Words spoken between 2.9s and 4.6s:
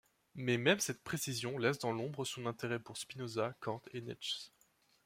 Spinoza, Kant et Nietzsche.